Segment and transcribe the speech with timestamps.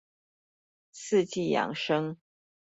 [0.91, 2.17] 四季養生